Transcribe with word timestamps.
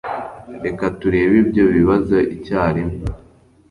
Reka 0.65 0.85
turebe 0.99 1.33
ibyo 1.43 1.65
bibazo 1.77 2.17
icyarimwe. 2.35 2.97